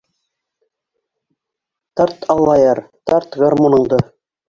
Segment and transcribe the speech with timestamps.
[2.01, 2.79] —Тарт, Аллаяр,
[3.11, 4.05] тарт гармуныңды!